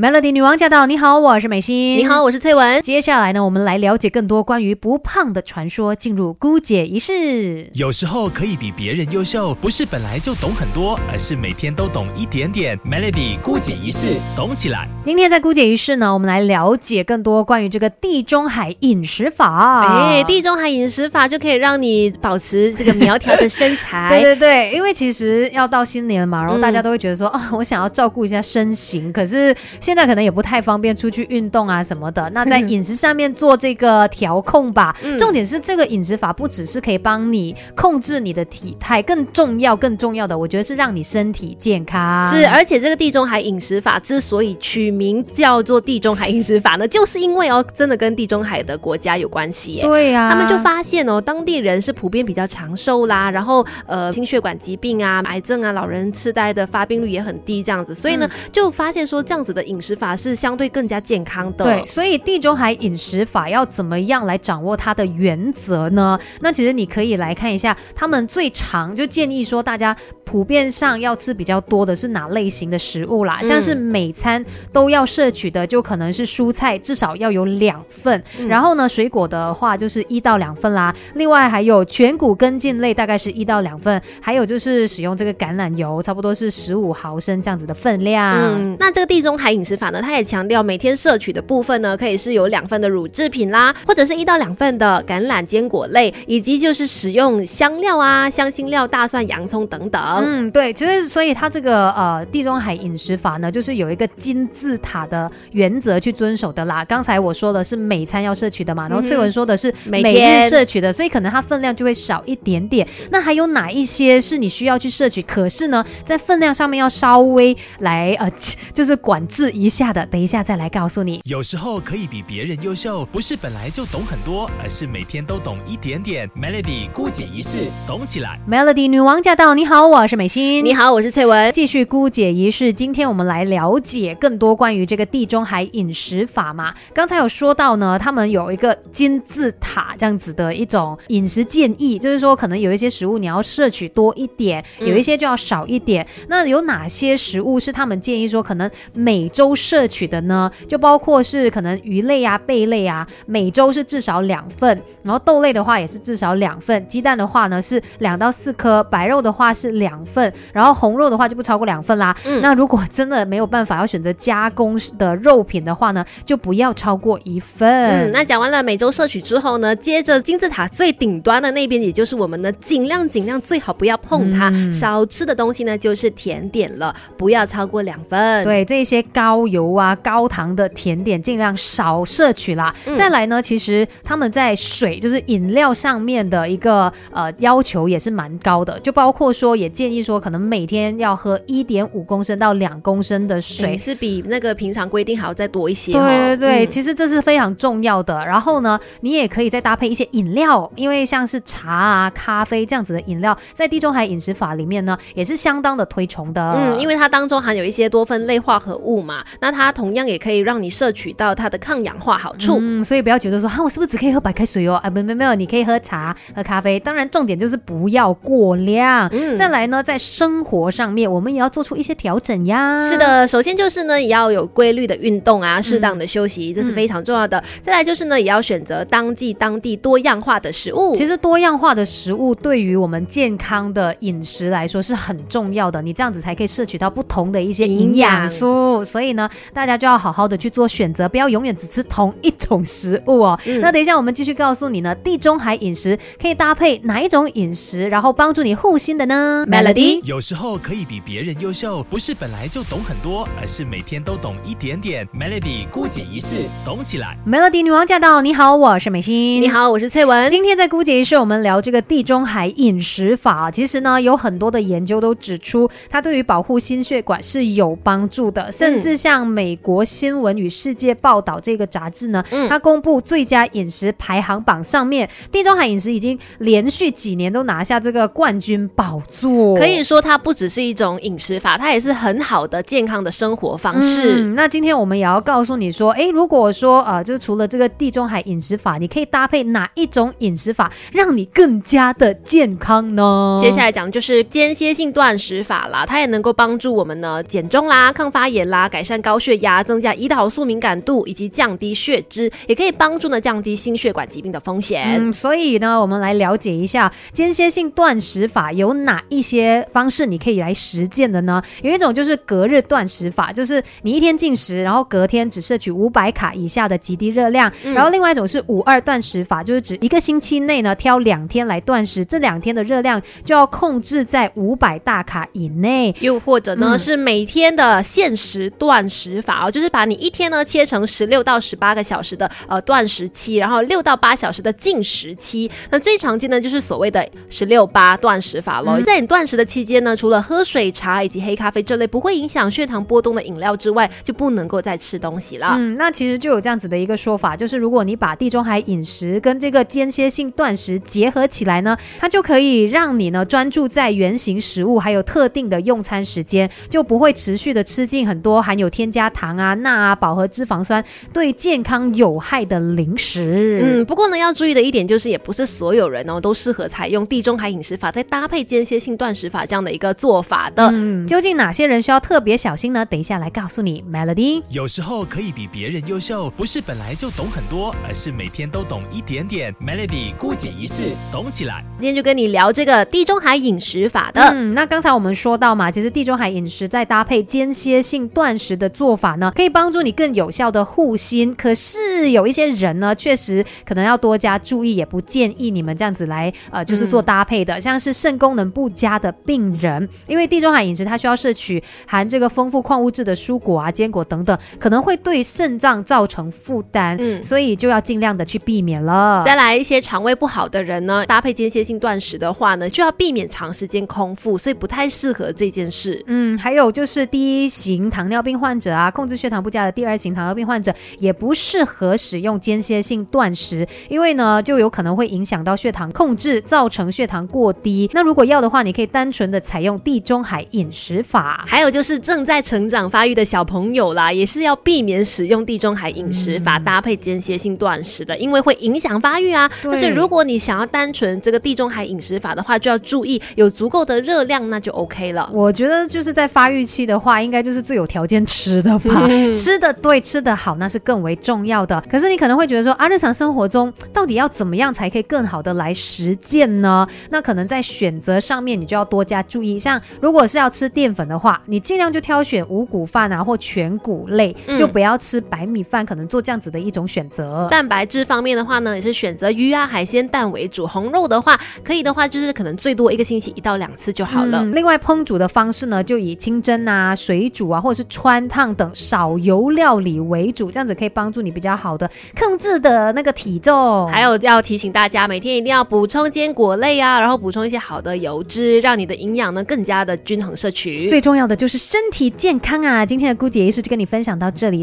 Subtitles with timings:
[0.00, 0.86] Melody 女王驾到！
[0.86, 1.98] 你好，我是美心。
[1.98, 2.80] 你好，我是翠文。
[2.82, 7.68] 接下来呢，我们来了解更多关于不胖的传说，进入姑姐仪式。
[7.74, 12.78] 有时候可以比别人优秀，不是本来就懂很多，而是每天都懂一点点。
[12.88, 14.86] Melody 姑姐仪式，懂起来。
[15.02, 19.84] 今天在姑姐仪式呢，我们来了解更多关于这个地中海饮食法。
[19.84, 24.06] 哎，地中海饮食法就可以让你保持这个苗条的身材。
[24.14, 29.52] 对对对，因为其实要到新年嘛，然后大家都会觉得说，啊，我想要照顾一下身形，可是。
[29.88, 34.94] 现在可能也不太方便出去运动啊什么的， 那在饮食上面做这个调控吧。
[35.18, 42.28] 重点是这个饮食法不只是可以帮你控制你的体态，更重要更重要的，我觉得是让你身体健康。
[42.28, 49.80] 是，而且这个地中海饮食法之所以取名叫做地中海饮食法呢，就是因为哦，真的跟地中海的国家有关系。
[49.80, 66.18] 对呀，他们就发现哦，当地人是普遍比较长寿啦，然后呃，心血管疾病啊、癌症啊、老人痴呆的发病率也很低，这样子，所以呢，就发现说这样子的饮饮食法是相对更加健康的，对，所以地中海饮食法要怎么样来掌握它的原则呢？
[66.40, 73.40] 那其实你可以来看一下，他们最常就建议说，大家普遍上要吃比较多的是哪类型的食物啦？
[73.44, 80.92] 像是每餐都要摄取的，就可能是蔬菜至少要有两份，然后呢，水果的话就是一到两份啦。
[81.14, 88.36] 另外还有全谷根茎类大概是一到两份，还有就是使用这个橄榄油，差不多是十五毫升这样子的分量。
[88.36, 100.00] 嗯，那这个地中海饮食法呢，它也强调每天摄取的部分呢，可以是有两份的乳制品啦，或者是一到两份的橄榄坚果类，以及就是使用香料啊、香辛料、大蒜、洋葱等等。
[100.22, 106.84] 嗯，对，其实所以它这个呃地中海饮食法呢，就是有一个金字塔的原则去遵守的啦。
[106.84, 112.86] 刚才我说的是每餐要摄取的嘛，然后翠文说的是每日摄取的，所以可能它分量就会少一点点。
[113.10, 115.22] 那还有哪一些是你需要去摄取？
[115.22, 118.30] 可是呢，在分量上面要稍微来呃，
[118.72, 120.04] 就是管制一下的。
[120.06, 121.20] 等一下再来告诉你。
[121.24, 126.28] 有时候可以比别人优秀，不是本来就懂很多，而是每天都懂一点点。
[126.30, 128.38] Melody 孤解仪式，懂起来。
[128.48, 129.54] Melody 女王驾到！
[129.54, 130.64] 你好，我是美心。
[130.64, 131.52] 你好，我是翠文。
[131.52, 136.74] 继续姑姐仪式，今天我们来了解更多关于这个地中海饮食法嘛。
[136.94, 146.06] 刚才有说到呢，他们有一个金字塔这样子的一种饮食建议，就是说可能有一些食物你要摄取多一点，有一些就要少一点。
[146.28, 162.16] 那有哪些食物是他们建议说可能每周摄取的呢，就包括是可能鱼类啊、贝类啊，每周是至少两份，然后豆类的话也是至少两份，鸡蛋的话呢是两到四颗，白肉的话是两份，然后红肉的话就不超过两份啦。
[162.26, 167.68] 嗯那如果真的没有办法要选择加工的肉品的话呢，就不要超过一份。
[167.68, 178.42] 嗯，那讲完了每周摄取之后呢，接着金字塔最顶端的那边，也就是我们呢尽量尽量最好不要碰它，少吃的东西呢就是甜点了，不要超过两份。
[178.44, 179.68] 对，这些高油。
[179.78, 182.74] 啊，高糖的甜点尽量少摄取啦。
[182.96, 195.92] 再来呢，其实他们在水就是饮料上面的一个呃要求也是蛮高的，就包括说也建议说，可能每天要喝一点五公升到两公升的水，是比那个平常规定还要再多一些。
[195.92, 198.24] 对对对，其实这是非常重要的。
[198.26, 206.54] 然后呢，你也可以再搭配一些饮料，因为像是茶啊、咖啡这样子的饮料，在地中海饮食法里面呢，也是相当的推崇的。
[206.54, 209.72] 嗯，因为它当中含有一些多酚类化合物嘛，那它。
[209.78, 214.74] 同样也可以让你摄取到它的抗氧化好处，嗯，所以不要觉得说哈，我是不是只可以喝白开水哦？
[214.82, 219.08] 啊，没没没有，你可以喝茶、喝咖啡，当然重点就是不要过量。
[219.12, 222.76] 嗯，再来呢，在生活上面，我们也要做出一些调整呀。
[222.88, 227.40] 是的，首先就是呢，也要有规律的运动啊，适当的休息，这是非常重要的。
[227.62, 230.96] 再来就是呢，也要选择当季当地多样化的食物。
[230.96, 238.84] 其实多样化的食物对于我们健康的饮食来说是很重要的，你这样子才可以摄取到不同的一些营养素。
[238.84, 239.28] 所以呢。
[239.52, 243.38] 大家就要好好的去做选择，不要永远只吃同一种食物哦。
[243.60, 255.06] 那等一下我们继续告诉你呢，地中海饮食可以搭配哪一种饮食，然后帮助你护心的呢？Melody，有时候可以比别人优秀，不是本来就懂很多，而是每天都懂一点点。
[255.08, 257.16] Melody 孤解一式，懂起来。
[257.26, 258.20] Melody 女王驾到！
[258.20, 259.42] 你好，我是美心。
[259.42, 260.28] 你好，我是翠文。
[260.28, 263.50] 今天在孤解一式，我们聊这个地中海饮食法。
[263.50, 269.56] 其实呢，有很多的研究都指出，它对于保护心血管是有帮助的，甚至像美。
[269.58, 279.54] 国新闻与世界报道这个杂志呢，它公布最佳饮食排行榜上面，地中海饮食已经连续几年都拿下这个冠军宝座。
[279.56, 284.24] 可以说，它不只是一种饮食法，它也是很好的健康的生活方式。
[284.34, 293.38] 那今天我们也要告诉你说，哎，如果说呃，就是除了这个地中海饮食法，你可以搭配哪一种饮食法，让你更加的健康呢？
[293.42, 298.87] 接下来讲就是间歇性断食法啦，它也能够帮助我们呢减重啦、抗发炎啦、改善。
[298.88, 304.82] 善高血压、增加胰岛素敏感度以及降低血脂，也可以帮助呢降低心血管疾病的风险。
[304.96, 311.42] 嗯，所以呢，我们来了解一下间歇性断食法有哪一些方式你可以来实践的呢？
[311.60, 317.52] 有一种就是隔日断食法，就是你一天进食，然后隔天只摄取五百卡以下的极低热量。
[317.74, 325.94] 然后另外一种是五二断食法，就是指一个星期内呢挑两天来断食，这两天的热量就要控制在五百大卡以内。
[326.00, 335.50] 又或者呢、嗯是每天的限时断食法哦，就是把你一天呢切成十六到十八个小时的呃断食期，然后六到八小时的进食期。
[335.70, 338.78] 那最常见的就是所谓的十六八断食法喽。
[338.82, 345.54] 在你断食的期间呢，除了喝水、茶以及黑咖啡这类不会影响血糖波动的饮料之外，就不能够再吃东西了。
[345.56, 363.60] 嗯，那其实就有这样子的一个说法，就是如果你把地中海饮食跟这个间歇性断食结合起来呢，它就可以让你呢专注在原型食物，还有特定的用餐时间，就不会持续的吃进很多含有添加糖啊、钠啊、饱和脂肪酸对健康有害的零食。
[363.62, 370.68] 嗯，不过呢，要注意的一点就是，也不是所有人哦都适合采用地中海饮食法，再搭配间歇性断食法这样的一个做法的。
[370.72, 372.84] 嗯，究竟哪些人需要特别小心呢？
[372.84, 374.42] 等一下来告诉你，Melody。
[374.50, 379.54] 有时候可以比别人优秀，不是本来就懂很多，而是每天都懂一点点。
[379.54, 381.64] Melody 孤姐一事，懂起来。
[381.78, 384.20] 今天就跟你聊这个地中海饮食法的。
[384.20, 391.34] 嗯，那刚才我们说到嘛，其实地中海饮食再搭配间歇性断食的做法呢，可以帮助你更有效的护心。
[391.34, 397.60] 可是有一些人呢，确实可能要多加注意，也不建议你们这样子来呃，就是做搭配的。
[397.60, 409.22] 像是肾功能不佳的病人，因为地中海饮食它需要摄取含这个丰富矿物质的蔬果啊、坚果等等，可能会对肾脏造成负担，嗯所以就要尽量的去避免了。
[409.26, 416.02] 再来一些肠胃不好的人呢，搭配间歇性断食的话呢，就要避免长时间空腹，所以不太适合这件事。
[416.06, 427.90] 嗯，还有就是第一型糖尿病患者啊，控制血糖不佳的第二型糖尿病患者也不适合使用间歇性断食，因为呢就有可能会影响到血糖控制，造成血糖过低。
[427.92, 431.44] 那如果要的话，你可以单纯的采用地中海饮食法。
[431.46, 439.48] 还有就是正在成长发育的小朋友啦，也是要避免使用地中海饮食法搭配间歇性断食的，因为会影响发育啊。
[439.62, 445.30] 对但是如果你想要单纯这个地中海饮食法的话，就要注意有足够的热量，那就 OK 了。
[445.32, 451.82] 我觉得就是在发育期的话，应该就是最有条件吃的吧，吃的对，吃的好，那是更为重要的。
[451.90, 456.86] 可是你可能会觉得说啊，日常生活中到底要怎么样才可以更好的来实践呢？
[457.10, 459.58] 那可能在选择上面你就要多加注意。
[459.58, 467.48] 像如果是要吃淀粉的话，你尽量就挑选五谷饭啊或全谷类，嗯就不要吃白米饭，可能做这样子的一种选择。
[467.50, 470.66] 蛋白质方面的话呢，也是选择鱼啊、海鲜、蛋为主。
[470.66, 474.44] 红肉的话，可以的话就是可能最多一个星期一到两次就好了。
[474.44, 481.88] 嗯另外，烹煮的方式呢，就以清蒸啊、水煮啊，或者是川烫等少油料理为主，这样子可以帮助你比较好的
[482.18, 483.86] 控制的那个体重。
[483.88, 490.88] 还有要提醒大家，每天一定要补充坚果类啊，然后补充一些好的油脂，让你的营养呢更加的均衡摄取。
[490.88, 492.86] 最重要的就是身体健康啊！
[492.86, 494.56] 今天的姑姐仪式就跟你分享到这里。